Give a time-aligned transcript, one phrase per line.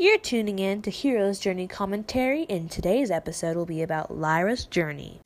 [0.00, 5.20] You're tuning in to Hero's Journey commentary, and today's episode will be about Lyra's journey.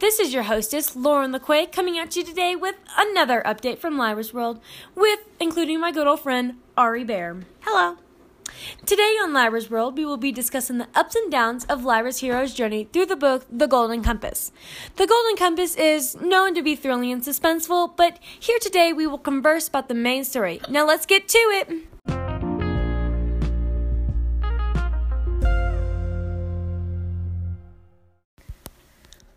[0.00, 4.34] This is your hostess, Lauren LaQuay, coming at you today with another update from Lyra's
[4.34, 4.58] World,
[4.96, 7.42] with including my good old friend, Ari Bear.
[7.60, 7.96] Hello.
[8.86, 12.54] Today on Lyra's World, we will be discussing the ups and downs of Lyra's hero's
[12.54, 14.52] journey through the book The Golden Compass.
[14.96, 19.18] The Golden Compass is known to be thrilling and suspenseful, but here today we will
[19.18, 20.60] converse about the main story.
[20.68, 21.88] Now let's get to it!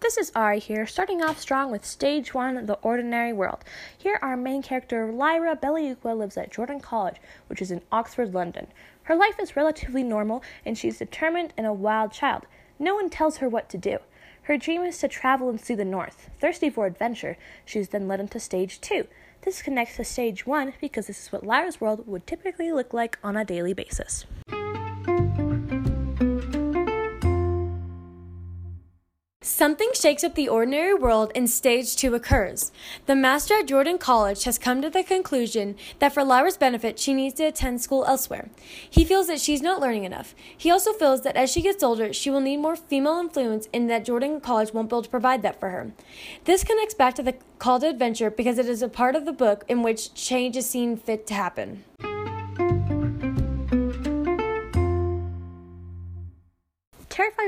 [0.02, 3.60] This is Ari here, starting off strong with Stage 1 The Ordinary World.
[3.98, 8.68] Here, our main character, Lyra Belacqua, lives at Jordan College, which is in Oxford, London.
[9.04, 12.46] Her life is relatively normal, and she's determined and a wild child.
[12.78, 13.98] No one tells her what to do.
[14.44, 16.30] Her dream is to travel and see the North.
[16.40, 19.08] Thirsty for adventure, she is then led into Stage 2.
[19.44, 23.18] This connects to Stage 1 because this is what Lyra's world would typically look like
[23.24, 24.26] on a daily basis.
[29.44, 32.72] Something shakes up the ordinary world and stage two occurs.
[33.08, 37.12] The master at Jordan College has come to the conclusion that for Lyra's benefit, she
[37.16, 38.52] needs to attend school elsewhere.
[38.88, 40.36] He feels that she's not learning enough.
[40.56, 43.90] He also feels that as she gets older, she will need more female influence and
[43.90, 45.92] that Jordan College won't be able to provide that for her.
[46.44, 49.34] This connects back to the call to adventure because it is a part of the
[49.34, 51.84] book in which change is seen fit to happen.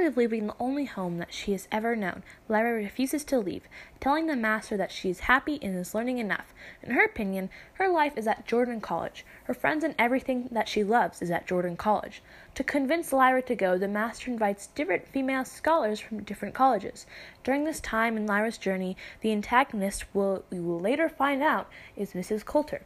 [0.04, 3.70] Of leaving the only home that she has ever known, Lyra refuses to leave,
[4.02, 6.54] telling the master that she is happy and is learning enough.
[6.82, 9.26] In her opinion, her life is at Jordan College.
[9.46, 12.22] Her friends and everything that she loves is at Jordan College.
[12.56, 17.06] To convince Lyra to go, the master invites different female scholars from different colleges.
[17.46, 22.12] During this time in Lyra's journey, the antagonist will we will later find out is
[22.12, 22.44] Mrs.
[22.44, 22.82] Coulter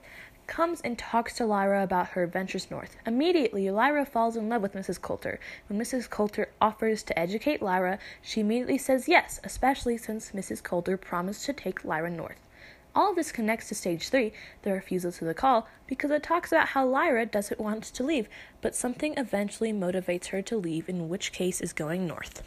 [0.48, 2.98] comes and talks to Lyra about her adventures north.
[3.06, 5.02] Immediately, Lyra falls in love with Mrs.
[5.02, 5.40] Coulter.
[5.68, 6.10] When Mrs.
[6.10, 10.64] Coulter offers to educate Lyra, she immediately says yes, especially since Mrs.
[10.64, 12.40] Coulter promised to take Lyra north.
[12.96, 16.52] All of this connects to stage three, the refusal to the call, because it talks
[16.52, 18.28] about how Lyra doesn't want to leave,
[18.60, 22.42] but something eventually motivates her to leave, in which case is going north.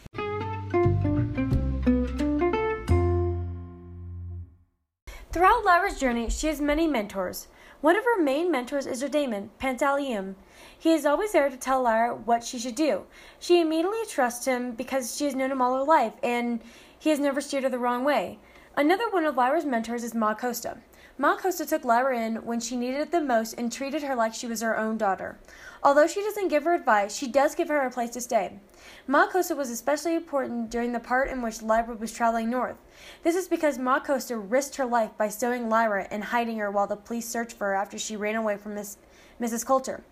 [5.71, 7.47] Lyra's journey, she has many mentors.
[7.79, 10.35] One of her main mentors is her daemon, Pantalaimon.
[10.77, 13.03] He is always there to tell Lyra what she should do.
[13.39, 16.59] She immediately trusts him because she has known him all her life, and
[16.99, 18.37] he has never steered her the wrong way.
[18.75, 20.79] Another one of Lyra's mentors is Ma Costa.
[21.21, 24.33] Ma Costa took Lyra in when she needed it the most and treated her like
[24.33, 25.37] she was her own daughter.
[25.83, 28.57] Although she doesn't give her advice, she does give her a place to stay.
[29.05, 32.77] Ma Costa was especially important during the part in which Lyra was traveling north.
[33.21, 36.87] This is because Ma Costa risked her life by stowing Lyra and hiding her while
[36.87, 38.97] the police searched for her after she ran away from Miss,
[39.39, 39.63] Mrs.
[39.63, 40.03] Coulter.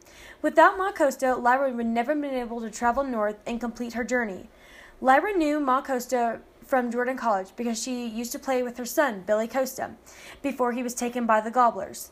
[0.43, 4.03] Without Ma Costa, Lyra would never have been able to travel north and complete her
[4.03, 4.47] journey.
[5.01, 9.23] Lyra knew Ma Costa from Jordan College because she used to play with her son,
[9.25, 9.95] Billy Costa,
[10.43, 12.11] before he was taken by the Gobblers.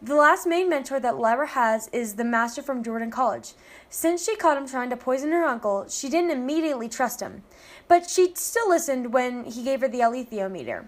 [0.00, 3.54] The last main mentor that Lyra has is the master from Jordan College.
[3.90, 7.42] Since she caught him trying to poison her uncle, she didn't immediately trust him,
[7.88, 10.86] but she still listened when he gave her the alethiometer.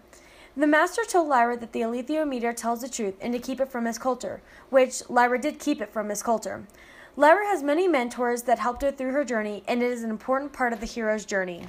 [0.56, 3.84] The master told Lyra that the alethiometer tells the truth and to keep it from
[3.84, 6.68] Miss Coulter, which Lyra did keep it from Miss Coulter.
[7.16, 10.52] Lyra has many mentors that helped her through her journey, and it is an important
[10.52, 11.64] part of the hero's journey.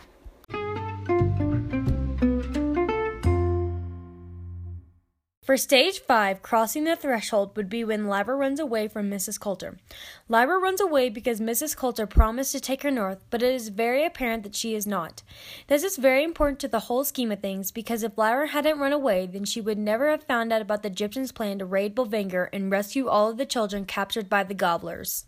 [5.50, 9.40] For stage 5, crossing the threshold would be when Lyra runs away from Mrs.
[9.40, 9.80] Coulter.
[10.28, 11.76] Lyra runs away because Mrs.
[11.76, 15.24] Coulter promised to take her north, but it is very apparent that she is not.
[15.66, 18.94] This is very important to the whole scheme of things because if Lyra hadn't run
[18.94, 22.50] away, then she would never have found out about the Egyptians' plan to raid Bolvangar
[22.54, 25.26] and rescue all of the children captured by the gobblers.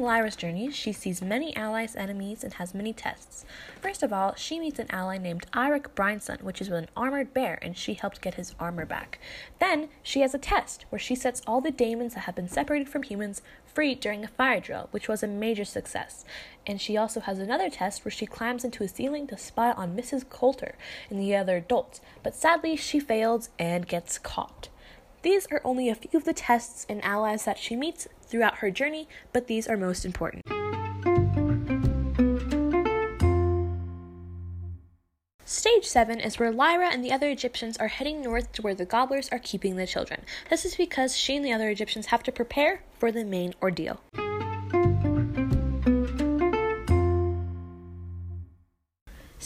[0.00, 3.44] During Lyra's journey, she sees many allies, enemies, and has many tests.
[3.82, 7.58] First of all, she meets an ally named Iorek Byrnison, which is an armored bear,
[7.60, 9.18] and she helped get his armor back.
[9.58, 12.88] Then, she has a test where she sets all the daemons that have been separated
[12.88, 16.24] from humans free during a fire drill, which was a major success.
[16.66, 19.94] And she also has another test where she climbs into a ceiling to spy on
[19.94, 20.26] Mrs.
[20.26, 20.76] Coulter
[21.10, 24.69] and the other adults, but sadly, she fails and gets caught.
[25.22, 28.70] These are only a few of the tests and allies that she meets throughout her
[28.70, 30.42] journey, but these are most important.
[35.44, 38.86] Stage 7 is where Lyra and the other Egyptians are heading north to where the
[38.86, 40.22] gobblers are keeping the children.
[40.48, 44.00] This is because she and the other Egyptians have to prepare for the main ordeal.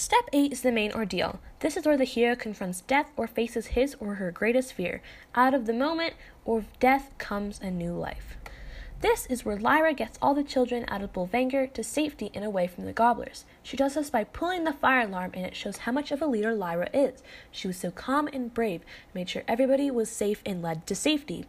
[0.04, 1.40] Step 8 is the main ordeal.
[1.60, 5.00] This is where the hero confronts death or faces his or her greatest fear.
[5.34, 6.12] Out of the moment
[6.44, 8.36] or death comes a new life.
[9.00, 12.66] This is where Lyra gets all the children out of Bolvangar to safety and away
[12.66, 13.46] from the gobblers.
[13.62, 16.26] She does this by pulling the fire alarm, and it shows how much of a
[16.26, 17.22] leader Lyra is.
[17.50, 18.82] She was so calm and brave,
[19.14, 21.46] made sure everybody was safe and led to safety.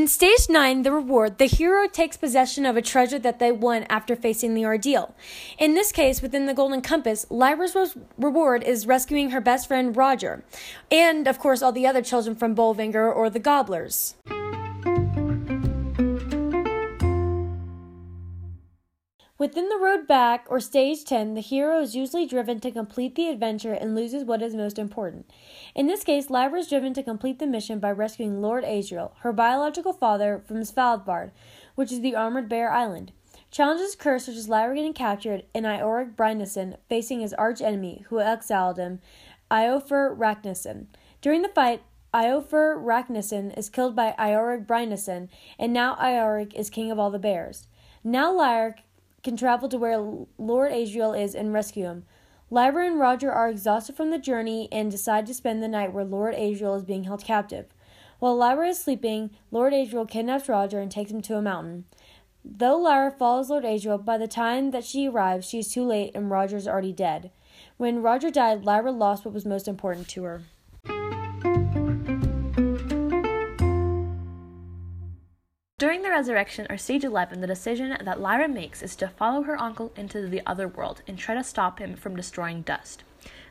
[0.00, 3.84] In stage 9, the reward, the hero takes possession of a treasure that they won
[3.90, 5.14] after facing the ordeal.
[5.58, 7.76] In this case, within the Golden Compass, Lyra's
[8.16, 10.42] reward is rescuing her best friend Roger,
[10.90, 14.14] and of course, all the other children from Bolvangar or the Gobblers.
[19.40, 23.28] Within the road back, or stage 10, the hero is usually driven to complete the
[23.28, 25.30] adventure and loses what is most important.
[25.74, 29.32] In this case, Lyra is driven to complete the mission by rescuing Lord Asriel, her
[29.32, 31.30] biological father, from Svalbard,
[31.74, 33.12] which is the armored bear island.
[33.50, 38.20] Challenges occur such as Lyra getting captured and Iorek Byrnison facing his arch enemy, who
[38.20, 39.00] exiled him,
[39.50, 40.88] Iofur Raknison.
[41.22, 41.80] During the fight,
[42.12, 47.18] Iofur Raknison is killed by Iorek Byrnison, and now Iorek is king of all the
[47.18, 47.68] bears.
[48.04, 48.76] Now Lyra
[49.22, 49.98] can travel to where
[50.38, 52.04] Lord Asriel is and rescue him.
[52.50, 56.04] Lyra and Roger are exhausted from the journey and decide to spend the night where
[56.04, 57.66] Lord Asriel is being held captive.
[58.18, 61.84] While Lyra is sleeping, Lord Asriel kidnaps Roger and takes him to a mountain.
[62.44, 66.12] Though Lyra follows Lord Asriel, by the time that she arrives, she is too late
[66.14, 67.30] and Roger is already dead.
[67.76, 70.42] When Roger died, Lyra lost what was most important to her.
[75.80, 79.58] During the resurrection, or stage 11, the decision that Lyra makes is to follow her
[79.58, 83.02] uncle into the other world and try to stop him from destroying dust.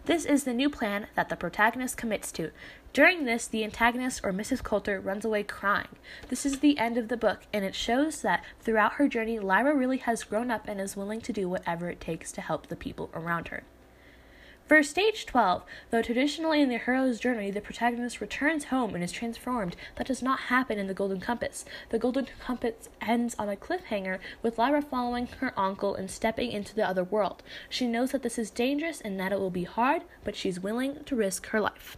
[0.05, 2.51] This is the new plan that the protagonist commits to.
[2.93, 4.61] During this, the antagonist, or Mrs.
[4.61, 5.87] Coulter, runs away crying.
[6.27, 9.73] This is the end of the book, and it shows that throughout her journey, Lyra
[9.73, 12.75] really has grown up and is willing to do whatever it takes to help the
[12.75, 13.63] people around her.
[14.69, 19.11] For stage 12, though traditionally in the hero's journey the protagonist returns home and is
[19.11, 21.65] transformed, that does not happen in the Golden Compass.
[21.89, 26.75] The Golden Compass ends on a cliffhanger with Lyra following her uncle and stepping into
[26.75, 27.41] the other world.
[27.67, 31.03] She knows that this is dangerous and that it will be hard, but she's willing
[31.03, 31.97] to risk her life.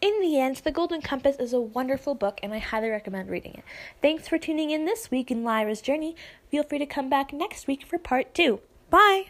[0.00, 3.52] In the end, The Golden Compass is a wonderful book and I highly recommend reading
[3.52, 3.64] it.
[4.00, 6.16] Thanks for tuning in this week in Lyra's Journey.
[6.50, 8.60] Feel free to come back next week for part two.
[8.88, 9.26] Bye!